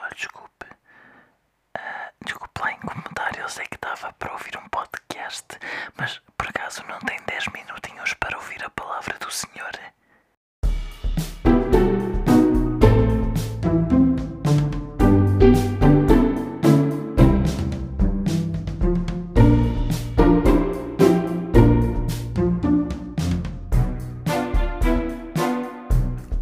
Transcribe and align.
Olha, 0.00 0.10
desculpe. 0.14 0.66
Ah, 1.76 2.10
desculpe 2.24 2.60
lá 2.60 2.72
incomodar, 2.72 3.38
eu 3.38 3.48
sei 3.48 3.66
que 3.66 3.76
estava 3.76 4.12
para 4.14 4.32
ouvir 4.32 4.56
um 4.56 4.68
podcast, 4.68 5.46
mas 5.96 6.20
por 6.36 6.48
acaso 6.48 6.82
não 6.88 6.98
tem 7.00 7.18
10 7.26 7.48
minutinhos 7.48 8.14
para 8.14 8.36
ouvir 8.38 8.64
a 8.64 8.70
palavra 8.70 9.18
do 9.18 9.30
Senhor? 9.30 9.70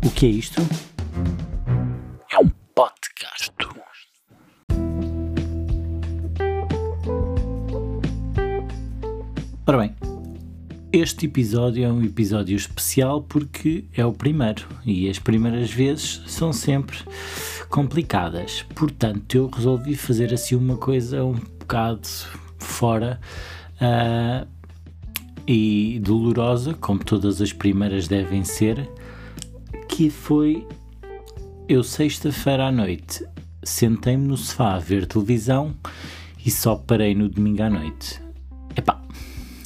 O 0.04 0.10
que 0.14 0.26
é 0.26 0.30
isto? 0.30 0.62
Este 10.98 11.26
episódio 11.26 11.84
é 11.84 11.92
um 11.92 12.02
episódio 12.02 12.56
especial 12.56 13.22
porque 13.22 13.84
é 13.92 14.04
o 14.04 14.12
primeiro 14.12 14.66
e 14.84 15.08
as 15.08 15.18
primeiras 15.18 15.70
vezes 15.70 16.22
são 16.26 16.52
sempre 16.52 16.98
complicadas. 17.68 18.64
Portanto, 18.74 19.34
eu 19.34 19.48
resolvi 19.48 19.94
fazer 19.94 20.32
assim 20.32 20.54
uma 20.54 20.76
coisa 20.76 21.24
um 21.24 21.34
bocado 21.34 22.08
fora 22.58 23.20
ah, 23.80 24.46
e 25.46 26.00
dolorosa, 26.02 26.74
como 26.74 27.04
todas 27.04 27.40
as 27.40 27.52
primeiras 27.52 28.08
devem 28.08 28.44
ser, 28.44 28.90
que 29.88 30.10
foi 30.10 30.66
eu 31.68 31.82
sexta-feira 31.82 32.66
à 32.66 32.72
noite 32.72 33.24
sentei-me 33.62 34.26
no 34.26 34.36
sofá 34.36 34.74
a 34.74 34.78
ver 34.78 35.06
televisão 35.06 35.74
e 36.44 36.50
só 36.50 36.76
parei 36.76 37.14
no 37.14 37.28
domingo 37.28 37.62
à 37.62 37.70
noite. 37.70 38.20
Epá, 38.76 39.00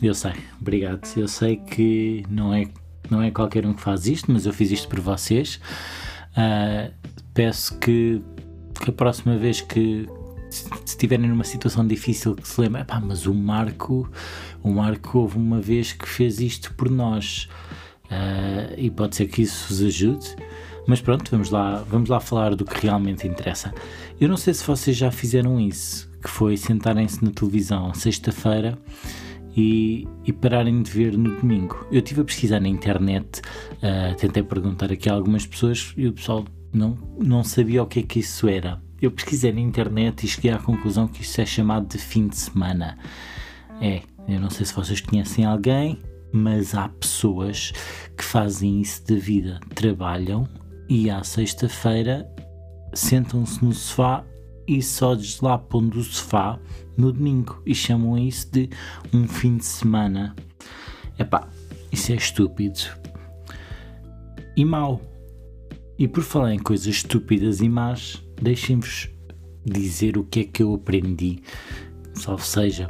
eu 0.07 0.15
sei, 0.15 0.33
obrigado. 0.61 1.01
Eu 1.17 1.29
sei 1.29 1.57
que 1.57 2.25
não 2.29 2.53
é, 2.53 2.67
não 3.09 3.23
é 3.23 3.31
qualquer 3.31 3.65
um 3.65 3.73
que 3.73 3.81
faz 3.81 4.07
isto, 4.07 4.33
mas 4.33 4.47
eu 4.47 4.53
fiz 4.53 4.71
isto 4.71 4.89
por 4.89 5.01
vocês. 5.01 5.61
Ah, 6.37 6.91
peço 7.33 7.79
que, 7.79 8.21
que 8.81 8.91
a 8.91 8.93
próxima 8.93 9.37
vez 9.37 9.61
que 9.61 10.09
se 10.51 10.67
estiverem 10.85 11.29
numa 11.29 11.45
situação 11.45 11.87
difícil 11.87 12.35
que 12.35 12.47
se 12.47 12.61
lembrem, 12.61 12.83
epá, 12.83 13.01
mas 13.01 13.27
o 13.27 13.33
Marco, 13.33 14.11
o 14.63 14.71
Marco 14.73 15.21
houve 15.21 15.39
uma 15.39 15.61
vez 15.61 15.93
que 15.93 16.07
fez 16.07 16.41
isto 16.41 16.75
por 16.75 16.91
nós. 16.91 17.49
Ah, 18.11 18.75
e 18.77 18.91
pode 18.91 19.17
ser 19.17 19.27
que 19.27 19.43
isso 19.43 19.69
vos 19.69 19.83
ajude. 19.83 20.37
Mas 20.87 21.01
pronto, 21.01 21.31
vamos 21.31 21.51
lá, 21.51 21.85
vamos 21.89 22.09
lá 22.09 22.19
falar 22.19 22.57
do 22.57 22.65
que 22.65 22.87
realmente 22.87 23.27
interessa. 23.27 23.73
Eu 24.21 24.29
não 24.29 24.37
sei 24.37 24.53
se 24.53 24.67
vocês 24.67 24.97
já 24.97 25.13
fizeram 25.13 25.61
isso, 25.61 26.11
que 26.21 26.29
foi 26.29 26.57
sentarem-se 26.57 27.25
na 27.25 27.31
televisão 27.31 27.95
sexta-feira 27.95 28.77
e, 29.57 30.07
e 30.25 30.33
pararem 30.33 30.83
de 30.83 30.91
ver 30.91 31.17
no 31.17 31.37
domingo. 31.37 31.87
Eu 31.91 31.99
estive 31.99 32.23
a 32.23 32.25
pesquisar 32.25 32.61
na 32.61 32.69
internet, 32.69 33.43
ah, 33.83 34.15
tentei 34.15 34.43
perguntar 34.43 34.93
aqui 34.93 35.09
a 35.09 35.15
algumas 35.15 35.47
pessoas 35.47 35.93
e 35.97 36.07
o 36.07 36.13
pessoal 36.13 36.45
não, 36.73 36.97
não 37.19 37.45
sabia 37.45 37.83
o 37.83 37.87
que 37.87 38.01
é 38.01 38.03
que 38.03 38.21
isso 38.21 38.49
era. 38.49 38.81
Eu 39.01 39.11
pesquisei 39.11 39.53
na 39.53 39.61
internet 39.61 40.25
e 40.25 40.29
cheguei 40.29 40.53
à 40.53 40.59
conclusão 40.59 41.09
que 41.09 41.23
isso 41.23 41.41
é 41.41 41.47
chamado 41.47 41.89
de 41.89 41.99
fim 41.99 42.29
de 42.29 42.37
semana. 42.37 42.97
É, 43.81 44.03
eu 44.29 44.41
não 44.41 44.49
sei 44.49 44.65
se 44.65 44.75
vocês 44.75 45.01
conhecem 45.01 45.45
alguém, 45.45 45.99
mas 46.33 46.75
há 46.75 46.89
pessoas 46.89 47.73
que 48.17 48.25
fazem 48.25 48.81
isso 48.81 49.05
de 49.05 49.17
vida. 49.17 49.59
Trabalham 49.75 50.49
e 50.89 51.11
à 51.11 51.23
sexta-feira 51.25 52.27
sentam-se 52.95 53.65
no 53.65 53.73
sofá 53.73 54.25
e 54.67 54.83
só 54.83 55.15
deslapam 55.15 55.89
do 55.89 56.03
sofá 56.03 56.59
no 56.97 57.13
domingo 57.13 57.61
e 57.67 57.75
chamam 57.75 58.19
isso 58.19 58.51
de 58.53 58.71
um 59.13 59.27
fim 59.27 59.57
de 59.57 59.65
semana. 59.65 60.35
Epá, 61.19 61.49
isso 61.91 62.13
é 62.13 62.17
estúpido 62.17 62.81
e 64.57 64.65
mau. 64.65 65.01
E 65.99 66.09
por 66.09 66.23
falar 66.23 66.55
em 66.55 66.59
coisas 66.59 66.87
estúpidas 66.87 67.61
e 67.61 67.69
más, 67.69 68.23
deixem-vos 68.41 69.09
dizer 69.65 70.19
o 70.19 70.25
que 70.25 70.41
é 70.41 70.45
que 70.45 70.63
eu 70.63 70.75
aprendi, 70.75 71.43
salvo 72.15 72.45
seja, 72.45 72.89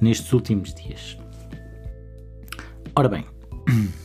nestes 0.00 0.32
últimos 0.32 0.74
dias. 0.74 1.16
Ora 2.96 3.08
bem, 3.08 3.24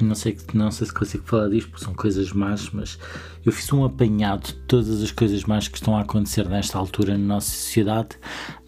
não 0.00 0.14
sei, 0.14 0.36
não 0.52 0.70
sei 0.70 0.86
se 0.86 0.92
consigo 0.92 1.24
falar 1.24 1.48
disto 1.48 1.70
porque 1.70 1.84
são 1.84 1.94
coisas 1.94 2.32
más, 2.32 2.70
mas 2.70 2.98
eu 3.44 3.52
fiz 3.52 3.72
um 3.72 3.84
apanhado 3.84 4.46
de 4.46 4.54
todas 4.66 5.02
as 5.02 5.10
coisas 5.10 5.44
más 5.44 5.68
que 5.68 5.76
estão 5.76 5.96
a 5.96 6.02
acontecer 6.02 6.48
nesta 6.48 6.78
altura 6.78 7.16
na 7.16 7.34
nossa 7.34 7.50
sociedade 7.50 8.16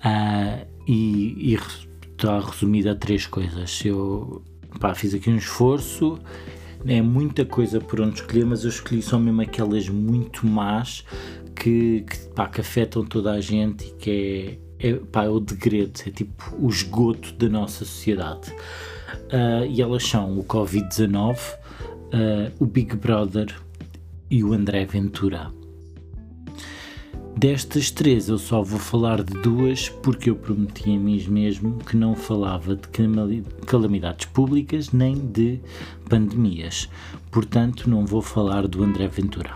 ah, 0.02 0.64
e, 0.86 1.52
e 1.52 1.58
está 2.12 2.40
resumido 2.40 2.90
a 2.90 2.94
três 2.94 3.26
coisas. 3.26 3.80
Eu 3.84 4.42
pá, 4.80 4.94
fiz 4.94 5.14
aqui 5.14 5.30
um 5.30 5.36
esforço, 5.36 6.18
é 6.86 7.02
muita 7.02 7.44
coisa 7.44 7.80
por 7.80 8.00
onde 8.00 8.20
escolher, 8.20 8.46
mas 8.46 8.64
eu 8.64 8.70
escolhi 8.70 9.02
só 9.02 9.18
mesmo 9.18 9.40
aquelas 9.40 9.88
muito 9.88 10.46
más 10.46 11.04
que, 11.54 12.02
que, 12.02 12.16
pá, 12.34 12.48
que 12.48 12.60
afetam 12.60 13.04
toda 13.04 13.32
a 13.32 13.40
gente 13.40 13.88
e 13.88 13.90
que 13.92 14.58
é, 14.78 14.88
é, 14.88 14.94
pá, 14.94 15.24
é 15.24 15.28
o 15.28 15.40
degredo, 15.40 16.00
é 16.06 16.10
tipo 16.10 16.54
o 16.58 16.68
esgoto 16.68 17.32
da 17.34 17.48
nossa 17.48 17.84
sociedade. 17.84 18.54
Ah, 19.32 19.66
e 19.66 19.80
elas 19.80 20.04
são 20.04 20.38
o 20.38 20.44
Covid-19, 20.44 21.38
ah, 22.12 22.52
o 22.58 22.66
Big 22.66 22.96
Brother 22.96 23.54
e 24.30 24.42
o 24.42 24.52
André 24.52 24.84
Ventura. 24.84 25.50
Destas 27.38 27.92
três 27.92 28.28
eu 28.28 28.36
só 28.36 28.62
vou 28.62 28.80
falar 28.80 29.22
de 29.22 29.32
duas 29.42 29.88
porque 29.88 30.28
eu 30.28 30.34
prometi 30.34 30.91
a 30.91 30.98
mim 30.98 31.24
mesmo 31.28 31.78
que 31.78 31.96
não 31.96 32.16
falava 32.16 32.74
de 32.74 32.88
calamidades 33.64 34.26
públicas 34.26 34.91
nem 34.91 35.14
de 35.14 35.60
pandemias. 36.10 36.88
Portanto, 37.30 37.88
não 37.88 38.04
vou 38.04 38.22
falar 38.22 38.66
do 38.66 38.82
André 38.82 39.06
Ventura. 39.06 39.52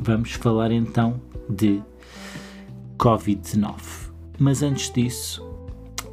Vamos 0.00 0.32
falar 0.34 0.70
então 0.70 1.20
de 1.50 1.82
Covid-19. 2.96 3.74
Mas 4.38 4.62
antes 4.62 4.92
disso, 4.92 5.44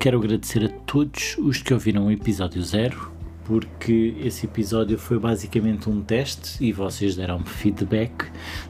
quero 0.04 0.18
agradecer 0.18 0.66
a 0.66 0.68
todos 0.68 1.38
os 1.38 1.62
que 1.62 1.74
ouviram 1.74 2.08
o 2.08 2.12
episódio 2.12 2.62
zero, 2.62 3.10
porque 3.46 4.14
esse 4.20 4.46
episódio 4.46 5.00
foi 5.00 5.18
basicamente 5.18 5.90
um 5.90 6.02
teste 6.02 6.62
e 6.62 6.74
vocês 6.74 7.16
deram-me 7.16 7.46
feedback 7.46 8.26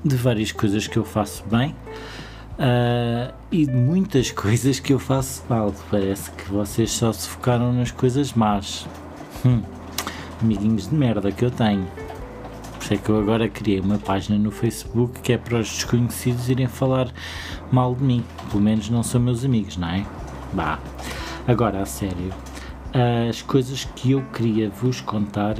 de 0.05 0.15
várias 0.15 0.51
coisas 0.51 0.85
que 0.85 0.95
eu 0.95 1.03
faço 1.03 1.43
bem 1.49 1.75
ah, 2.59 3.33
e 3.51 3.65
de 3.65 3.73
muitas 3.73 4.29
coisas 4.31 4.79
que 4.79 4.93
eu 4.93 4.99
faço 4.99 5.43
mal. 5.49 5.73
Parece 5.89 6.29
que 6.29 6.51
vocês 6.51 6.91
só 6.91 7.11
se 7.11 7.27
focaram 7.27 7.73
nas 7.73 7.89
coisas 7.89 8.33
más. 8.33 8.87
Hum, 9.43 9.63
amiguinhos 10.39 10.87
de 10.87 10.93
merda 10.93 11.31
que 11.31 11.43
eu 11.43 11.49
tenho. 11.49 11.87
Por 12.73 12.83
isso 12.83 12.93
é 12.93 12.97
que 12.97 13.09
eu 13.09 13.19
agora 13.19 13.49
criei 13.49 13.79
uma 13.79 13.97
página 13.97 14.37
no 14.37 14.51
Facebook 14.51 15.19
que 15.21 15.33
é 15.33 15.39
para 15.39 15.57
os 15.57 15.67
desconhecidos 15.67 16.47
irem 16.47 16.67
falar 16.67 17.11
mal 17.71 17.95
de 17.95 18.03
mim. 18.03 18.23
Pelo 18.51 18.61
menos 18.61 18.87
não 18.87 19.01
são 19.01 19.19
meus 19.19 19.43
amigos, 19.43 19.77
não 19.77 19.89
é? 19.89 20.05
Bah. 20.53 20.77
Agora, 21.45 21.81
a 21.81 21.85
sério, 21.85 22.33
as 23.29 23.41
coisas 23.41 23.83
que 23.83 24.11
eu 24.11 24.21
queria 24.31 24.69
vos 24.69 25.01
contar 25.01 25.57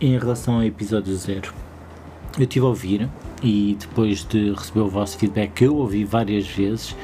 em 0.00 0.16
relação 0.16 0.54
ao 0.54 0.62
episódio 0.62 1.12
zero. 1.16 1.52
Eu 2.38 2.44
estive 2.44 2.64
a 2.64 2.68
ouvir 2.68 3.10
e 3.42 3.76
depois 3.80 4.22
de 4.24 4.52
receber 4.52 4.80
o 4.80 4.88
vosso 4.88 5.18
feedback, 5.18 5.52
que 5.52 5.64
eu 5.64 5.74
ouvi 5.74 6.04
várias 6.04 6.46
vezes 6.46 6.94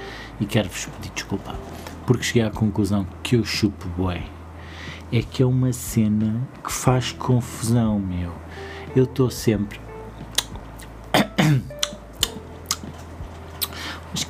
e 0.41 0.47
quero-vos 0.47 0.87
pedir 0.87 1.11
desculpa, 1.15 1.53
porque 2.07 2.23
cheguei 2.23 2.43
à 2.43 2.51
conclusão 2.51 3.05
que 3.25 3.35
eu 3.35 3.45
chupo 3.45 3.89
bué. 3.97 4.23
É 5.11 5.21
que 5.21 5.43
é 5.43 5.47
uma 5.47 5.73
cena 5.73 6.41
que 6.63 6.71
faz 6.71 7.11
confusão, 7.11 7.99
meu. 7.99 8.33
Eu 8.95 9.03
estou 9.03 9.31
sempre. 9.31 9.88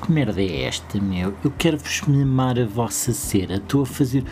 Que 0.08 0.12
merda 0.12 0.40
é 0.40 0.62
esta, 0.62 0.98
meu? 0.98 1.34
Eu 1.44 1.52
quero-vos 1.58 2.00
mimar 2.02 2.58
a 2.58 2.64
vossa 2.64 3.12
cera. 3.12 3.56
Estou 3.56 3.82
a 3.82 3.86
fazer. 3.86 4.24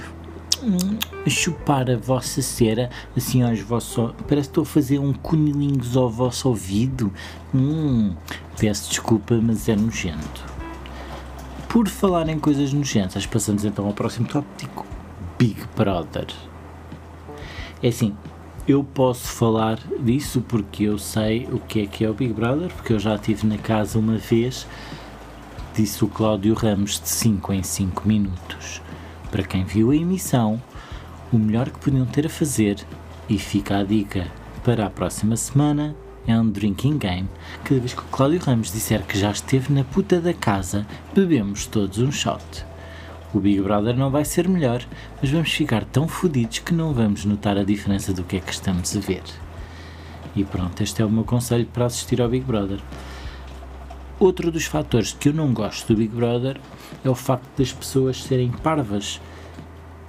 a 1.24 1.28
chupar 1.28 1.90
a 1.90 1.98
vossa 1.98 2.40
cera 2.40 2.88
assim 3.14 3.42
aos 3.42 3.60
vossos. 3.60 4.14
Parece 4.26 4.48
que 4.48 4.52
estou 4.52 4.62
a 4.62 4.66
fazer 4.66 4.98
um 4.98 5.12
cunilinhos 5.12 5.94
ao 5.94 6.08
vosso 6.08 6.48
ouvido. 6.48 7.12
Hum, 7.54 8.14
peço 8.58 8.88
desculpa, 8.88 9.38
mas 9.40 9.68
é 9.68 9.76
nojento. 9.76 10.44
Por 11.68 11.88
falar 11.88 12.26
em 12.30 12.38
coisas 12.38 12.72
nojentas, 12.72 13.26
passamos 13.26 13.62
então 13.66 13.86
ao 13.86 13.92
próximo 13.92 14.26
tópico: 14.26 14.86
Big 15.38 15.60
Brother. 15.76 16.28
É 17.82 17.88
assim, 17.88 18.16
eu 18.66 18.82
posso 18.82 19.28
falar 19.28 19.78
disso 20.00 20.42
porque 20.48 20.84
eu 20.84 20.98
sei 20.98 21.46
o 21.52 21.58
que 21.58 21.82
é 21.82 21.86
que 21.86 22.02
é 22.02 22.08
o 22.08 22.14
Big 22.14 22.32
Brother, 22.32 22.72
porque 22.72 22.94
eu 22.94 22.98
já 22.98 23.14
estive 23.14 23.46
na 23.46 23.58
casa 23.58 23.98
uma 23.98 24.16
vez, 24.16 24.66
disse 25.76 26.02
o 26.02 26.08
Cláudio 26.08 26.54
Ramos, 26.54 26.98
de 26.98 27.06
5 27.10 27.52
em 27.52 27.62
5 27.62 28.08
minutos. 28.08 28.80
Para 29.30 29.42
quem 29.42 29.62
viu 29.62 29.90
a 29.90 29.96
emissão, 29.96 30.58
o 31.30 31.36
melhor 31.38 31.68
que 31.68 31.78
podiam 31.78 32.06
ter 32.06 32.24
a 32.24 32.30
fazer, 32.30 32.78
e 33.28 33.38
fica 33.38 33.76
a 33.76 33.84
dica 33.84 34.26
para 34.64 34.86
a 34.86 34.90
próxima 34.90 35.36
semana, 35.36 35.94
é 36.26 36.34
um 36.34 36.48
drinking 36.48 36.96
game. 36.96 37.28
Cada 37.62 37.78
vez 37.78 37.92
que 37.92 38.00
o 38.00 38.06
Cláudio 38.06 38.40
Ramos 38.40 38.72
disser 38.72 39.04
que 39.04 39.18
já 39.18 39.30
esteve 39.30 39.70
na 39.70 39.84
puta 39.84 40.18
da 40.18 40.32
casa, 40.32 40.86
bebemos 41.14 41.66
todos 41.66 41.98
um 41.98 42.10
shot. 42.10 42.42
O 43.34 43.38
Big 43.38 43.60
Brother 43.60 43.94
não 43.94 44.10
vai 44.10 44.24
ser 44.24 44.48
melhor, 44.48 44.82
mas 45.20 45.30
vamos 45.30 45.52
ficar 45.52 45.84
tão 45.84 46.08
fodidos 46.08 46.60
que 46.60 46.72
não 46.72 46.94
vamos 46.94 47.26
notar 47.26 47.58
a 47.58 47.64
diferença 47.64 48.14
do 48.14 48.24
que 48.24 48.38
é 48.38 48.40
que 48.40 48.52
estamos 48.52 48.96
a 48.96 49.00
ver. 49.00 49.24
E 50.34 50.42
pronto, 50.42 50.82
este 50.82 51.02
é 51.02 51.04
o 51.04 51.10
meu 51.10 51.24
conselho 51.24 51.66
para 51.66 51.84
assistir 51.84 52.22
ao 52.22 52.30
Big 52.30 52.46
Brother. 52.46 52.80
Outro 54.18 54.50
dos 54.50 54.64
fatores 54.64 55.12
que 55.12 55.28
eu 55.28 55.34
não 55.34 55.52
gosto 55.52 55.92
do 55.92 55.98
Big 55.98 56.14
Brother 56.14 56.58
é 57.04 57.10
o 57.10 57.14
facto 57.14 57.46
das 57.58 57.70
pessoas 57.70 58.22
serem 58.22 58.50
parvas. 58.50 59.20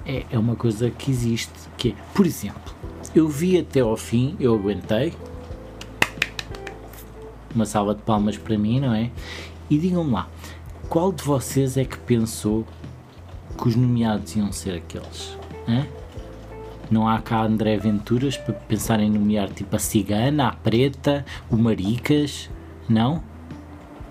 É, 0.06 0.24
é 0.30 0.38
uma 0.38 0.56
coisa 0.56 0.90
que 0.90 1.10
existe, 1.10 1.52
que 1.76 1.90
é, 1.90 1.94
por 2.14 2.24
exemplo, 2.24 2.74
eu 3.14 3.28
vi 3.28 3.58
até 3.58 3.80
ao 3.80 3.96
fim, 3.98 4.34
eu 4.40 4.54
aguentei, 4.54 5.12
uma 7.54 7.66
salva 7.66 7.94
de 7.94 8.00
palmas 8.00 8.38
para 8.38 8.56
mim, 8.56 8.80
não 8.80 8.94
é? 8.94 9.10
E 9.68 9.76
digam-me 9.76 10.12
lá, 10.12 10.26
qual 10.88 11.12
de 11.12 11.22
vocês 11.22 11.76
é 11.76 11.84
que 11.84 11.98
pensou 11.98 12.64
que 13.58 13.68
os 13.68 13.76
nomeados 13.76 14.34
iam 14.36 14.50
ser 14.50 14.76
aqueles? 14.76 15.36
Hã? 15.68 15.86
Não 16.90 17.06
há 17.06 17.20
cá 17.20 17.42
André 17.42 17.76
Venturas 17.76 18.38
para 18.38 18.54
pensar 18.54 19.00
em 19.00 19.10
nomear 19.10 19.50
tipo 19.50 19.76
a 19.76 19.78
Cigana, 19.78 20.48
a 20.48 20.52
Preta, 20.52 21.26
o 21.50 21.56
Maricas? 21.58 22.48
Não? 22.88 23.22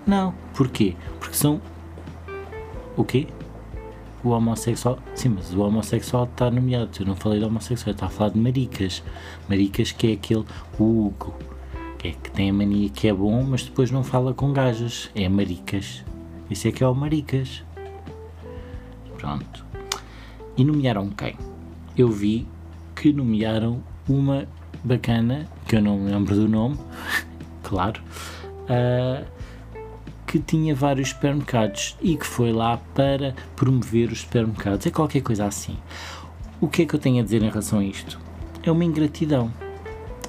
Não. 0.08 0.32
Porquê? 0.54 0.96
Porque 1.20 1.36
são. 1.36 1.60
O 2.96 3.04
quê? 3.04 3.26
O 4.24 4.30
homossexual. 4.30 4.98
Sim, 5.14 5.28
mas 5.36 5.52
o 5.52 5.60
homossexual 5.60 6.24
está 6.24 6.50
nomeado. 6.50 6.90
Eu 6.98 7.06
não 7.06 7.14
falei 7.14 7.38
de 7.38 7.44
homossexual, 7.44 7.92
está 7.92 8.06
a 8.06 8.08
falar 8.08 8.30
de 8.30 8.38
maricas. 8.38 9.02
Maricas 9.46 9.92
que 9.92 10.06
é 10.06 10.12
aquele. 10.14 10.46
O 10.78 11.08
Hugo. 11.08 11.34
Que 11.98 12.08
é 12.08 12.12
que 12.12 12.30
tem 12.30 12.48
a 12.48 12.54
mania 12.54 12.88
que 12.88 13.06
é 13.06 13.12
bom, 13.12 13.42
mas 13.42 13.64
depois 13.64 13.90
não 13.90 14.02
fala 14.02 14.32
com 14.32 14.50
gajas. 14.50 15.10
É 15.14 15.28
maricas. 15.28 16.02
Esse 16.50 16.68
é 16.68 16.72
que 16.72 16.82
é 16.82 16.88
o 16.88 16.94
maricas. 16.94 17.62
Pronto. 19.18 19.66
E 20.56 20.64
nomearam 20.64 21.10
quem? 21.10 21.36
Eu 21.96 22.08
vi 22.08 22.48
que 22.96 23.12
nomearam 23.12 23.82
uma 24.08 24.48
bacana, 24.82 25.46
que 25.66 25.76
eu 25.76 25.82
não 25.82 25.98
me 25.98 26.10
lembro 26.10 26.34
do 26.34 26.48
nome, 26.48 26.78
claro. 27.62 28.00
Uh, 28.64 29.37
que 30.28 30.38
tinha 30.38 30.74
vários 30.74 31.08
supermercados 31.08 31.96
e 32.02 32.14
que 32.14 32.26
foi 32.26 32.52
lá 32.52 32.76
para 32.94 33.34
promover 33.56 34.12
os 34.12 34.20
supermercados. 34.20 34.86
É 34.86 34.90
qualquer 34.90 35.22
coisa 35.22 35.46
assim. 35.46 35.78
O 36.60 36.68
que 36.68 36.82
é 36.82 36.86
que 36.86 36.94
eu 36.94 36.98
tenho 37.00 37.18
a 37.18 37.24
dizer 37.24 37.42
em 37.42 37.48
relação 37.48 37.78
a 37.78 37.84
isto? 37.84 38.20
É 38.62 38.70
uma 38.70 38.84
ingratidão. 38.84 39.50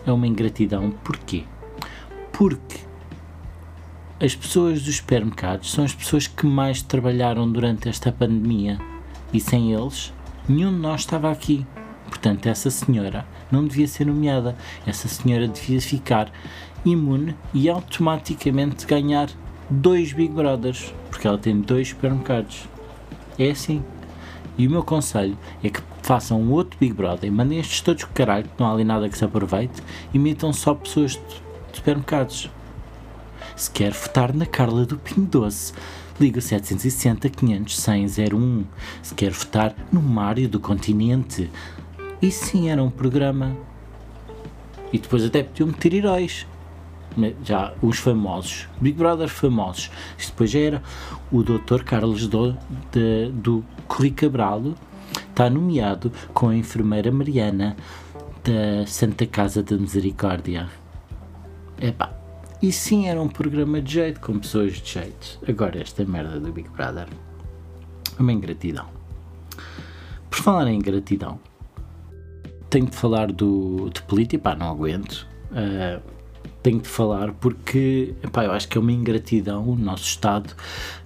É 0.07 0.11
uma 0.11 0.25
ingratidão 0.25 0.91
porquê? 1.03 1.43
Porque 2.31 2.77
as 4.21 4.33
pessoas 4.33 4.81
dos 4.83 4.95
supermercados 4.95 5.69
são 5.69 5.83
as 5.83 5.93
pessoas 5.93 6.27
que 6.27 6.45
mais 6.45 6.81
trabalharam 6.81 7.51
durante 7.51 7.89
esta 7.89 8.09
pandemia 8.09 8.79
e 9.33 9.41
sem 9.41 9.73
eles 9.73 10.13
nenhum 10.47 10.71
de 10.71 10.79
nós 10.79 11.01
estava 11.01 11.29
aqui. 11.29 11.67
Portanto, 12.07 12.47
essa 12.47 12.71
senhora 12.71 13.25
não 13.51 13.67
devia 13.67 13.87
ser 13.87 14.05
nomeada. 14.05 14.55
Essa 14.87 15.09
senhora 15.09 15.45
devia 15.45 15.81
ficar 15.81 16.31
imune 16.85 17.35
e 17.53 17.69
automaticamente 17.69 18.85
ganhar 18.85 19.29
dois 19.69 20.13
Big 20.13 20.33
Brothers, 20.33 20.93
porque 21.09 21.27
ela 21.27 21.37
tem 21.37 21.59
dois 21.59 21.89
supermercados. 21.89 22.67
É 23.37 23.51
assim. 23.51 23.83
E 24.57 24.67
o 24.67 24.71
meu 24.71 24.83
conselho 24.83 25.37
é 25.63 25.69
que 25.69 25.81
façam 26.01 26.41
um 26.41 26.51
outro 26.51 26.77
Big 26.79 26.93
Brother, 26.93 27.31
mandem 27.31 27.59
estes 27.59 27.81
todos 27.81 28.03
com 28.03 28.13
caralho, 28.13 28.45
que 28.45 28.59
não 28.59 28.67
há 28.67 28.73
ali 28.73 28.83
nada 28.83 29.07
que 29.07 29.17
se 29.17 29.23
aproveite, 29.23 29.81
e 30.13 30.19
metam 30.19 30.51
só 30.51 30.73
pessoas 30.73 31.11
de, 31.11 31.21
supermercados. 31.71 32.49
Se 33.55 33.69
quer 33.69 33.91
votar 33.93 34.33
na 34.33 34.45
Carla 34.45 34.85
do 34.85 34.97
Pinho 34.97 35.27
Doce, 35.27 35.73
liga 36.19 36.41
760 36.41 37.29
500 37.29 37.79
100 37.79 38.05
01. 38.33 38.65
Se 39.01 39.13
quer 39.13 39.31
votar 39.31 39.75
no 39.91 40.01
Mário 40.01 40.49
do 40.49 40.59
Continente, 40.59 41.49
e 42.21 42.31
sim 42.31 42.69
era 42.69 42.83
um 42.83 42.89
programa. 42.89 43.55
E 44.91 44.97
depois 44.97 45.23
até 45.23 45.43
podiam 45.43 45.67
meter 45.67 45.93
heróis 45.93 46.45
já 47.43 47.73
os 47.81 47.99
famosos, 47.99 48.67
Big 48.79 48.97
Brother 48.97 49.27
famosos. 49.27 49.89
Isto 50.17 50.31
depois 50.31 50.55
era 50.55 50.81
o 51.31 51.43
Dr. 51.43 51.83
Carlos 51.83 52.27
do, 52.27 52.55
de, 52.91 53.31
do 53.33 53.63
Corri 53.87 54.11
Cabral, 54.11 54.73
está 55.29 55.49
nomeado 55.49 56.11
com 56.33 56.49
a 56.49 56.55
enfermeira 56.55 57.11
Mariana 57.11 57.75
da 58.43 58.85
Santa 58.85 59.25
Casa 59.25 59.63
da 59.63 59.77
Misericórdia. 59.77 60.69
Epá, 61.81 62.13
e 62.61 62.71
sim 62.71 63.07
era 63.07 63.21
um 63.21 63.29
programa 63.29 63.81
de 63.81 63.93
jeito, 63.93 64.19
com 64.19 64.37
pessoas 64.37 64.73
de 64.73 64.91
jeito. 64.91 65.39
Agora 65.47 65.81
esta 65.81 66.03
merda 66.03 66.39
do 66.39 66.51
Big 66.51 66.69
Brother. 66.69 67.07
Uma 68.19 68.33
ingratidão. 68.33 68.85
Por 70.29 70.39
falar 70.39 70.67
em 70.67 70.75
ingratidão, 70.75 71.39
tenho 72.69 72.85
de 72.85 72.95
falar 72.95 73.31
do, 73.31 73.89
de 73.89 74.01
política, 74.03 74.43
pá, 74.43 74.55
não 74.55 74.69
aguento. 74.69 75.25
Uh, 75.51 76.01
tenho 76.61 76.79
de 76.79 76.87
falar 76.87 77.33
porque 77.33 78.13
epá, 78.23 78.45
eu 78.45 78.51
acho 78.51 78.67
que 78.67 78.77
é 78.77 78.81
uma 78.81 78.91
ingratidão 78.91 79.67
o 79.67 79.75
nosso 79.75 80.03
Estado 80.03 80.55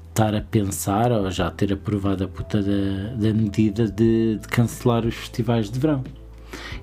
estar 0.09 0.35
a 0.35 0.41
pensar 0.41 1.11
ou 1.11 1.29
já 1.31 1.50
ter 1.50 1.73
aprovado 1.73 2.23
a 2.23 2.27
puta 2.27 2.61
da, 2.61 3.15
da 3.15 3.33
medida 3.33 3.89
de, 3.89 4.38
de, 4.38 4.47
cancelar 4.47 5.05
os 5.05 5.15
festivais 5.15 5.71
de 5.71 5.79
verão. 5.79 6.03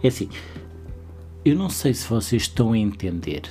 É 0.03 0.09
assim, 0.09 0.29
eu 1.45 1.55
não 1.55 1.71
sei 1.71 1.95
se 1.95 2.09
vocês 2.09 2.43
estão 2.43 2.73
a 2.73 2.79
entender. 2.79 3.43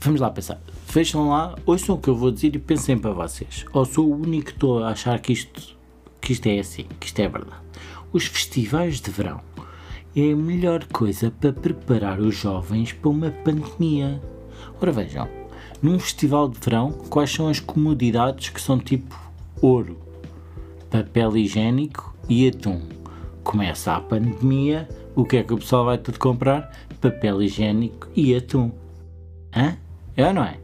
Vamos 0.00 0.20
lá 0.20 0.30
pensar. 0.30 0.60
Vejam 0.92 1.28
lá, 1.28 1.54
ouçam 1.64 1.94
o 1.94 1.98
que 1.98 2.08
eu 2.08 2.16
vou 2.16 2.32
dizer 2.32 2.56
e 2.56 2.58
pensem 2.58 2.98
para 2.98 3.12
vocês. 3.12 3.64
Ou 3.72 3.84
sou 3.84 4.10
o 4.10 4.20
único 4.20 4.46
que 4.46 4.52
estou 4.52 4.82
a 4.82 4.90
achar 4.90 5.18
que 5.20 5.32
isto, 5.32 5.76
que 6.20 6.32
isto 6.32 6.46
é 6.46 6.58
assim, 6.58 6.86
que 6.98 7.06
isto 7.06 7.20
é 7.20 7.28
verdade. 7.28 7.62
Os 8.12 8.26
festivais 8.26 9.00
de 9.00 9.10
verão 9.10 9.40
é 10.20 10.32
a 10.32 10.36
melhor 10.36 10.84
coisa 10.86 11.30
para 11.30 11.52
preparar 11.52 12.18
os 12.18 12.34
jovens 12.34 12.92
para 12.92 13.10
uma 13.10 13.30
pandemia. 13.30 14.20
Ora 14.80 14.90
vejam, 14.90 15.28
num 15.80 15.98
festival 15.98 16.48
de 16.48 16.58
verão, 16.58 16.90
quais 17.10 17.30
são 17.30 17.48
as 17.48 17.60
comodidades 17.60 18.48
que 18.48 18.60
são 18.60 18.78
tipo 18.78 19.14
ouro, 19.60 19.98
papel 20.90 21.36
higiênico 21.36 22.16
e 22.28 22.48
atum? 22.48 22.80
Começa 23.44 23.94
a 23.94 24.00
pandemia, 24.00 24.88
o 25.14 25.24
que 25.24 25.36
é 25.36 25.42
que 25.42 25.54
o 25.54 25.58
pessoal 25.58 25.84
vai 25.84 25.98
tudo 25.98 26.18
comprar? 26.18 26.72
Papel 27.00 27.42
higiênico 27.42 28.08
e 28.16 28.34
atum. 28.34 28.72
Hã? 29.54 29.76
É 30.16 30.26
ou 30.26 30.34
não 30.34 30.42
é? 30.42 30.58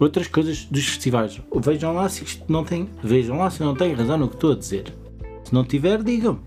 Outras 0.00 0.26
coisas 0.26 0.64
dos 0.64 0.86
festivais. 0.86 1.40
Vejam 1.64 1.92
lá 1.92 2.08
se 2.08 2.24
isto 2.24 2.44
não 2.50 2.64
tem. 2.64 2.88
Vejam 3.02 3.38
lá 3.38 3.48
se 3.48 3.62
não 3.62 3.74
tem 3.74 3.94
razão 3.94 4.18
no 4.18 4.28
que 4.28 4.34
estou 4.34 4.52
a 4.52 4.56
dizer. 4.56 4.92
Se 5.44 5.54
não 5.54 5.64
tiver, 5.64 6.02
digam-me. 6.02 6.40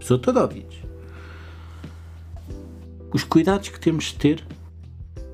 Sou 0.00 0.18
todo 0.18 0.40
ouvidos 0.40 0.87
os 3.12 3.24
cuidados 3.24 3.68
que 3.68 3.80
temos 3.80 4.04
de 4.04 4.14
ter 4.14 4.44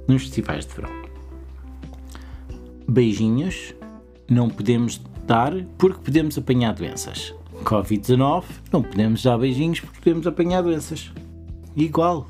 nos 0.06 0.22
festivais 0.22 0.66
de 0.66 0.74
verão. 0.74 0.90
Beijinhos 2.88 3.74
não 4.28 4.48
podemos 4.48 5.00
dar 5.26 5.52
porque 5.78 6.00
podemos 6.04 6.36
apanhar 6.36 6.74
doenças. 6.74 7.34
Covid-19 7.64 8.44
não 8.72 8.82
podemos 8.82 9.22
dar 9.22 9.38
beijinhos 9.38 9.80
porque 9.80 9.98
podemos 9.98 10.26
apanhar 10.26 10.62
doenças. 10.62 11.10
Igual. 11.74 12.28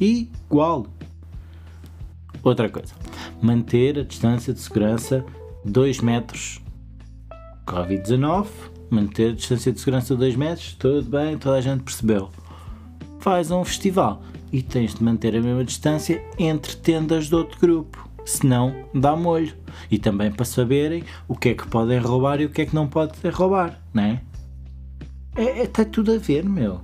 Igual. 0.00 0.86
Outra 2.42 2.68
coisa. 2.68 2.94
Manter 3.40 4.00
a 4.00 4.04
distância 4.04 4.52
de 4.52 4.60
segurança 4.60 5.24
2 5.64 6.00
metros. 6.00 6.60
Covid-19, 7.66 8.48
manter 8.90 9.30
a 9.30 9.34
distância 9.34 9.72
de 9.72 9.78
segurança 9.78 10.16
2 10.16 10.34
metros, 10.34 10.74
tudo 10.74 11.08
bem, 11.08 11.38
toda 11.38 11.56
a 11.56 11.60
gente 11.60 11.84
percebeu. 11.84 12.28
Faz 13.20 13.52
um 13.52 13.64
festival 13.64 14.20
e 14.52 14.62
tens 14.62 14.94
de 14.94 15.02
manter 15.02 15.34
a 15.34 15.40
mesma 15.40 15.64
distância 15.64 16.22
entre 16.38 16.76
tendas 16.76 17.28
do 17.28 17.38
outro 17.38 17.58
grupo, 17.58 18.08
senão 18.24 18.74
dá 18.94 19.16
molho. 19.16 19.54
E 19.90 19.98
também 19.98 20.30
para 20.30 20.44
saberem 20.44 21.02
o 21.26 21.34
que 21.34 21.50
é 21.50 21.54
que 21.54 21.66
podem 21.66 21.98
roubar 21.98 22.40
e 22.40 22.44
o 22.44 22.50
que 22.50 22.62
é 22.62 22.66
que 22.66 22.74
não 22.74 22.86
podem 22.86 23.30
roubar, 23.30 23.80
não 23.94 24.02
é? 24.02 24.22
É, 25.34 25.62
é 25.62 25.66
tá 25.66 25.84
tudo 25.84 26.12
a 26.12 26.18
ver, 26.18 26.44
meu. 26.44 26.80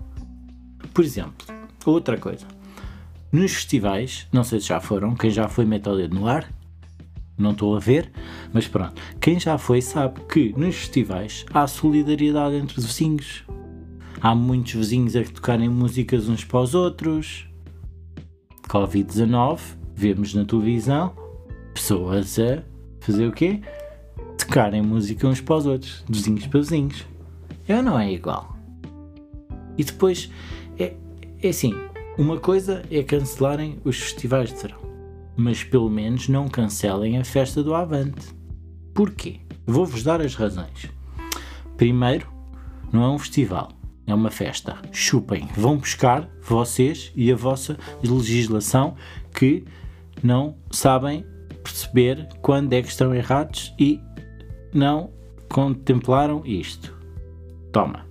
Por 0.94 1.04
exemplo, 1.04 1.46
outra 1.84 2.16
coisa. 2.16 2.46
Nos 3.30 3.52
festivais, 3.52 4.26
não 4.32 4.42
sei 4.42 4.58
se 4.58 4.68
já 4.68 4.80
foram, 4.80 5.14
quem 5.14 5.30
já 5.30 5.48
foi 5.48 5.66
mete 5.66 5.88
o 5.88 5.96
dedo 5.96 6.14
no 6.14 6.26
ar, 6.26 6.48
não 7.38 7.52
estou 7.52 7.76
a 7.76 7.78
ver, 7.78 8.10
mas 8.52 8.66
pronto. 8.66 9.00
Quem 9.20 9.38
já 9.38 9.56
foi 9.56 9.80
sabe 9.80 10.20
que 10.22 10.52
nos 10.56 10.74
festivais 10.74 11.46
há 11.52 11.66
solidariedade 11.66 12.56
entre 12.56 12.78
os 12.78 12.86
vizinhos. 12.86 13.44
Há 14.20 14.34
muitos 14.34 14.72
vizinhos 14.72 15.14
a 15.14 15.22
tocarem 15.22 15.68
músicas 15.68 16.28
uns 16.28 16.44
para 16.44 16.60
os 16.60 16.74
outros. 16.74 17.47
Covid-19, 18.68 19.60
vemos 19.94 20.34
na 20.34 20.44
televisão 20.44 21.12
pessoas 21.74 22.38
a 22.38 22.62
fazer 23.00 23.26
o 23.26 23.32
quê? 23.32 23.60
Tocarem 24.36 24.82
música 24.82 25.26
uns 25.26 25.40
para 25.40 25.56
os 25.56 25.66
outros, 25.66 26.04
vizinhos 26.08 26.46
para 26.46 26.60
vizinhos. 26.60 27.06
É 27.66 27.80
não 27.82 27.98
é 27.98 28.12
igual? 28.12 28.56
E 29.76 29.84
depois, 29.84 30.30
é, 30.78 30.94
é 31.42 31.48
assim, 31.48 31.72
uma 32.18 32.38
coisa 32.38 32.82
é 32.90 33.02
cancelarem 33.02 33.78
os 33.84 33.96
festivais 33.98 34.52
de 34.52 34.60
verão. 34.60 34.78
mas 35.36 35.62
pelo 35.62 35.88
menos 35.88 36.28
não 36.28 36.48
cancelem 36.48 37.16
a 37.16 37.24
festa 37.24 37.62
do 37.62 37.72
Avante. 37.74 38.34
Porquê? 38.92 39.40
Vou-vos 39.64 40.02
dar 40.02 40.20
as 40.20 40.34
razões. 40.34 40.90
Primeiro, 41.76 42.26
não 42.92 43.04
é 43.04 43.08
um 43.08 43.18
festival, 43.18 43.68
é 44.08 44.14
uma 44.14 44.30
festa. 44.30 44.76
Chupem, 44.90 45.48
vão 45.56 45.76
buscar 45.76 46.28
vocês 46.42 47.12
e 47.14 47.30
a 47.30 47.36
vossa 47.36 47.76
legislação 48.02 48.96
que 49.32 49.64
não 50.22 50.56
sabem 50.70 51.24
perceber 51.62 52.28
quando 52.40 52.72
é 52.72 52.82
que 52.82 52.88
estão 52.88 53.14
errados 53.14 53.74
e 53.78 54.00
não 54.72 55.10
contemplaram 55.48 56.42
isto. 56.44 56.96
Toma. 57.72 58.06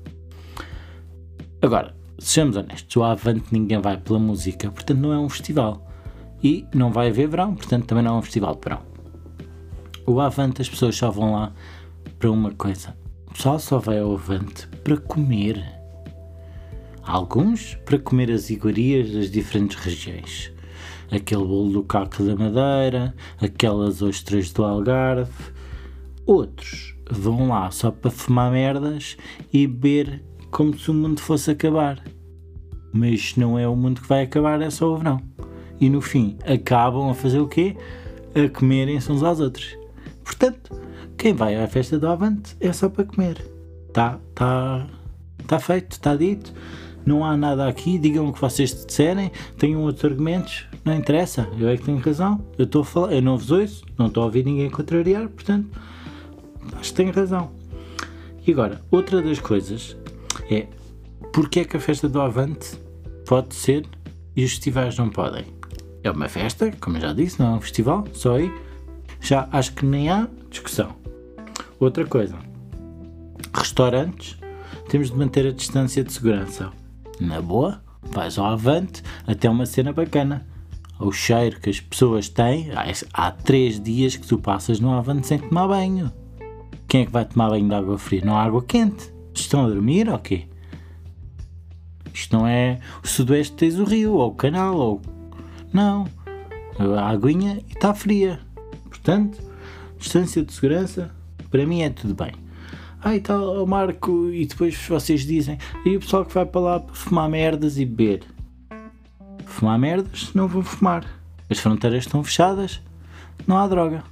Agora, 1.61 1.95
sejamos 2.19 2.55
honestos, 2.55 2.95
o 2.95 3.03
Avante 3.03 3.47
ninguém 3.51 3.79
vai 3.79 3.97
pela 3.97 4.19
música, 4.19 4.69
portanto 4.71 4.99
não 4.99 5.11
é 5.11 5.17
um 5.17 5.29
festival. 5.29 5.85
E 6.43 6.67
não 6.73 6.91
vai 6.91 7.09
haver 7.09 7.27
verão, 7.27 7.55
portanto 7.55 7.85
também 7.85 8.03
não 8.03 8.15
é 8.15 8.19
um 8.19 8.21
festival 8.21 8.55
de 8.55 8.61
verão. 8.61 8.81
O 10.05 10.21
Avante 10.21 10.61
as 10.61 10.69
pessoas 10.69 10.95
só 10.95 11.09
vão 11.09 11.33
lá 11.33 11.51
para 12.19 12.31
uma 12.31 12.51
coisa. 12.51 12.95
O 13.27 13.33
pessoal 13.33 13.59
só 13.59 13.79
vai 13.79 13.99
ao 13.99 14.13
Avante 14.13 14.67
para 14.83 14.97
comer. 14.97 15.76
Alguns 17.07 17.75
para 17.85 17.97
comer 17.97 18.29
as 18.29 18.49
iguarias 18.49 19.09
das 19.11 19.31
diferentes 19.31 19.77
regiões. 19.77 20.51
Aquele 21.09 21.45
bolo 21.45 21.71
do 21.71 21.83
caco 21.83 22.21
da 22.21 22.35
Madeira, 22.35 23.15
aquelas 23.39 24.01
ostras 24.01 24.51
do 24.51 24.65
Algarve. 24.65 25.31
Outros 26.25 26.97
vão 27.09 27.47
lá 27.47 27.71
só 27.71 27.91
para 27.91 28.11
fumar 28.11 28.51
merdas 28.51 29.15
e 29.53 29.65
beber 29.65 30.21
como 30.51 30.77
se 30.77 30.91
o 30.91 30.93
mundo 30.93 31.21
fosse 31.21 31.49
acabar. 31.49 32.03
Mas 32.91 33.37
não 33.37 33.57
é 33.57 33.65
o 33.65 33.75
mundo 33.75 34.01
que 34.01 34.07
vai 34.09 34.23
acabar, 34.23 34.61
é 34.61 34.69
só 34.69 34.93
o 34.93 34.97
verão. 34.97 35.21
E 35.79 35.89
no 35.89 36.01
fim 36.01 36.37
acabam 36.45 37.09
a 37.09 37.13
fazer 37.13 37.39
o 37.39 37.47
quê? 37.47 37.77
A 38.35 38.49
comerem-se 38.49 39.09
uns 39.09 39.23
aos 39.23 39.39
outros. 39.39 39.77
Portanto, 40.25 40.77
quem 41.17 41.33
vai 41.33 41.55
à 41.55 41.67
festa 41.67 41.97
do 41.97 42.09
Avante 42.09 42.57
é 42.59 42.73
só 42.73 42.89
para 42.89 43.05
comer. 43.05 43.49
Tá, 43.93 44.19
tá, 44.35 44.85
tá 45.47 45.57
feito, 45.57 45.93
está 45.93 46.13
dito. 46.13 46.53
Não 47.07 47.23
há 47.23 47.37
nada 47.37 47.65
aqui, 47.65 47.97
digam 47.97 48.27
o 48.27 48.33
que 48.33 48.41
vocês 48.41 48.85
disserem, 48.85 49.31
tenham 49.57 49.81
outros 49.81 50.03
argumentos, 50.03 50.65
não 50.83 50.93
interessa, 50.93 51.47
eu 51.57 51.69
é 51.69 51.77
que 51.77 51.85
tenho 51.85 51.99
razão, 51.99 52.45
eu 52.57 52.65
estou 52.65 52.81
a 52.81 52.85
falar, 52.85 53.13
eu 53.13 53.21
não 53.21 53.37
vos 53.37 53.49
ouço, 53.49 53.85
não 53.97 54.07
estou 54.07 54.23
a 54.23 54.25
ouvir 54.25 54.43
ninguém 54.43 54.69
contrariar, 54.69 55.29
portanto, 55.29 55.69
acho 56.73 56.89
que 56.89 56.95
tenho 56.97 57.13
razão. 57.13 57.49
E 58.45 58.51
agora, 58.51 58.81
outra 58.91 59.21
das 59.21 59.39
coisas 59.39 59.95
é 60.51 60.67
porque 61.31 61.61
é 61.61 61.63
que 61.63 61.77
a 61.77 61.79
festa 61.79 62.09
do 62.09 62.19
Avante 62.19 62.77
pode 63.25 63.55
ser 63.55 63.85
e 64.35 64.43
os 64.43 64.51
festivais 64.51 64.97
não 64.97 65.07
podem? 65.07 65.45
É 66.03 66.11
uma 66.11 66.27
festa, 66.27 66.69
como 66.81 66.99
já 66.99 67.13
disse, 67.13 67.39
não 67.39 67.53
é 67.53 67.55
um 67.55 67.61
festival, 67.61 68.05
só 68.11 68.35
aí 68.35 68.51
já 69.21 69.47
acho 69.53 69.71
que 69.75 69.85
nem 69.85 70.09
há 70.09 70.27
discussão. 70.49 70.93
Outra 71.79 72.05
coisa, 72.05 72.35
restaurantes, 73.53 74.37
temos 74.89 75.09
de 75.09 75.15
manter 75.15 75.47
a 75.47 75.51
distância 75.51 76.03
de 76.03 76.11
segurança. 76.11 76.69
Na 77.19 77.41
boa, 77.41 77.81
vais 78.01 78.37
ao 78.37 78.45
avante 78.45 79.01
até 79.25 79.49
uma 79.49 79.65
cena 79.65 79.91
bacana. 79.91 80.45
O 80.99 81.11
cheiro 81.11 81.59
que 81.59 81.69
as 81.69 81.79
pessoas 81.79 82.27
têm, 82.27 82.69
há 83.13 83.31
três 83.31 83.79
dias 83.79 84.15
que 84.15 84.25
tu 84.25 84.37
passas 84.37 84.79
no 84.79 84.91
avante 84.93 85.27
sem 85.27 85.37
tomar 85.37 85.67
banho. 85.67 86.11
Quem 86.87 87.01
é 87.01 87.05
que 87.05 87.11
vai 87.11 87.25
tomar 87.25 87.49
banho 87.49 87.67
de 87.67 87.75
água 87.75 87.97
fria? 87.97 88.21
Não 88.25 88.35
há 88.35 88.43
água 88.43 88.63
quente. 88.63 89.13
Estão 89.33 89.65
a 89.65 89.69
dormir 89.69 90.09
ou 90.09 90.17
quê? 90.17 90.47
Isto 92.13 92.35
não 92.35 92.47
é 92.47 92.79
o 93.03 93.07
sudoeste 93.07 93.55
tens 93.55 93.77
o 93.77 93.83
rio, 93.83 94.13
ou 94.13 94.31
o 94.31 94.35
canal, 94.35 94.75
ou... 94.75 95.01
Não. 95.71 96.07
A 96.79 97.09
aguinha 97.09 97.61
está 97.69 97.93
fria. 97.93 98.39
Portanto, 98.85 99.37
distância 99.99 100.43
de 100.43 100.51
segurança, 100.51 101.11
para 101.51 101.65
mim 101.65 101.81
é 101.81 101.91
tudo 101.91 102.15
bem. 102.15 102.33
Ah, 103.07 103.15
e 103.15 103.21
tal, 103.21 103.65
Marco, 103.65 104.29
e 104.31 104.45
depois 104.45 104.75
vocês 104.85 105.25
dizem, 105.25 105.57
e 105.85 105.95
o 105.95 105.99
pessoal 106.01 106.25
que 106.25 106.33
vai 106.33 106.45
para 106.45 106.59
lá 106.59 106.85
fumar 106.91 107.29
merdas 107.29 107.77
e 107.77 107.85
beber. 107.85 108.23
Fumar 109.45 109.79
merdas, 109.79 110.31
não 110.33 110.45
vão 110.45 110.61
fumar. 110.61 111.05
As 111.49 111.57
fronteiras 111.57 112.03
estão 112.03 112.21
fechadas, 112.21 112.81
não 113.47 113.57
há 113.57 113.65
droga. 113.65 114.03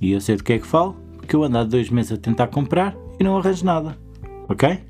E 0.00 0.12
eu 0.12 0.22
sei 0.22 0.36
do 0.36 0.42
que 0.42 0.54
é 0.54 0.58
que 0.58 0.66
falo, 0.66 0.96
porque 1.18 1.36
eu 1.36 1.44
ando 1.44 1.58
há 1.58 1.64
dois 1.64 1.90
meses 1.90 2.12
a 2.12 2.16
tentar 2.16 2.46
comprar 2.46 2.96
e 3.20 3.24
não 3.24 3.36
arranjo 3.36 3.62
nada 3.62 3.94
ok? 4.48 4.82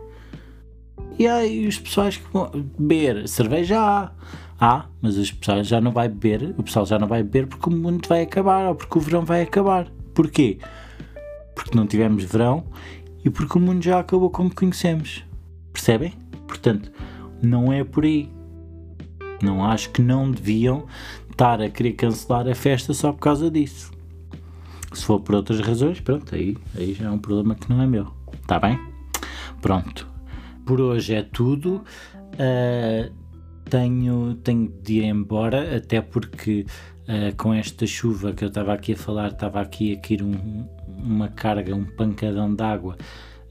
E 1.18 1.26
aí 1.26 1.66
os 1.66 1.78
pessoais 1.78 2.16
que 2.16 2.32
vão 2.32 2.50
beber 2.78 3.28
cerveja 3.28 3.80
há, 3.80 4.12
há, 4.60 4.86
mas 5.00 5.16
os 5.16 5.32
pessoal 5.32 5.62
já 5.64 5.80
não 5.80 5.90
vai 5.90 6.08
beber, 6.08 6.54
o 6.56 6.62
pessoal 6.62 6.86
já 6.86 7.00
não 7.00 7.06
vai 7.08 7.24
beber 7.24 7.48
porque 7.48 7.68
o 7.68 7.72
mundo 7.72 8.08
vai 8.08 8.22
acabar 8.22 8.68
ou 8.68 8.74
porque 8.74 8.98
o 8.98 9.00
verão 9.00 9.24
vai 9.24 9.42
acabar. 9.42 9.88
Porquê? 10.14 10.58
Porque 11.54 11.76
não 11.76 11.84
tivemos 11.84 12.22
verão 12.24 12.64
e 13.24 13.30
porque 13.30 13.56
o 13.56 13.60
mundo 13.60 13.82
já 13.82 13.98
acabou 13.98 14.30
como 14.30 14.54
conhecemos. 14.54 15.24
Percebem? 15.72 16.12
Portanto, 16.46 16.92
não 17.42 17.72
é 17.72 17.82
por 17.82 18.04
aí. 18.04 18.30
Não 19.42 19.64
acho 19.64 19.90
que 19.90 20.02
não 20.02 20.30
deviam 20.30 20.86
estar 21.30 21.60
a 21.60 21.68
querer 21.68 21.92
cancelar 21.92 22.46
a 22.48 22.54
festa 22.54 22.92
só 22.92 23.12
por 23.12 23.20
causa 23.20 23.50
disso. 23.50 23.92
Se 24.92 25.04
for 25.04 25.20
por 25.20 25.34
outras 25.34 25.58
razões, 25.60 26.00
pronto, 26.00 26.34
aí, 26.34 26.56
aí 26.76 26.94
já 26.94 27.06
é 27.06 27.10
um 27.10 27.18
problema 27.18 27.54
que 27.54 27.68
não 27.68 27.82
é 27.82 27.86
meu. 27.86 28.12
Está 28.40 28.60
bem? 28.60 28.78
Pronto, 29.60 30.08
por 30.64 30.80
hoje 30.80 31.14
é 31.14 31.22
tudo. 31.22 31.82
Uh, 32.34 33.12
tenho, 33.68 34.34
tenho 34.36 34.72
de 34.82 34.98
ir 34.98 35.04
embora, 35.04 35.76
até 35.76 36.00
porque 36.00 36.66
uh, 37.08 37.34
com 37.36 37.52
esta 37.52 37.86
chuva 37.86 38.32
que 38.32 38.44
eu 38.44 38.48
estava 38.48 38.72
aqui 38.72 38.92
a 38.92 38.96
falar, 38.96 39.32
estava 39.32 39.60
aqui 39.60 39.94
a 39.94 40.00
cair 40.00 40.22
um, 40.22 40.66
uma 41.04 41.28
carga, 41.28 41.74
um 41.74 41.84
pancadão 41.84 42.54
de 42.54 42.62
água, 42.62 42.96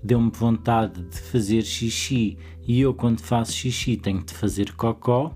deu-me 0.02 0.32
vontade 0.32 1.02
de 1.04 1.20
fazer 1.20 1.62
xixi 1.64 2.38
e 2.68 2.82
eu, 2.82 2.94
quando 2.94 3.22
faço 3.22 3.54
xixi, 3.54 3.96
tenho 3.96 4.24
de 4.24 4.34
fazer 4.34 4.74
cocó, 4.74 5.36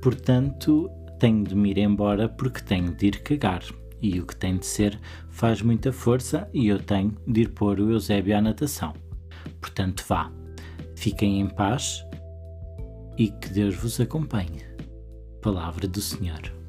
portanto, 0.00 0.90
tenho 1.18 1.44
de 1.44 1.54
me 1.54 1.70
ir 1.70 1.78
embora 1.78 2.28
porque 2.28 2.60
tenho 2.62 2.94
de 2.94 3.06
ir 3.06 3.22
cagar. 3.22 3.62
E 4.02 4.18
o 4.18 4.26
que 4.26 4.34
tem 4.34 4.56
de 4.56 4.64
ser 4.64 4.98
faz 5.28 5.60
muita 5.60 5.92
força 5.92 6.48
e 6.54 6.68
eu 6.68 6.78
tenho 6.78 7.14
de 7.26 7.42
ir 7.42 7.50
pôr 7.50 7.78
o 7.78 7.90
Eusébio 7.90 8.36
à 8.36 8.40
natação. 8.40 8.94
Portanto, 9.60 10.02
vá, 10.08 10.32
fiquem 10.96 11.40
em 11.40 11.48
paz 11.48 12.02
e 13.18 13.28
que 13.28 13.50
Deus 13.50 13.74
vos 13.74 14.00
acompanhe. 14.00 14.62
Palavra 15.42 15.86
do 15.86 16.00
Senhor. 16.00 16.59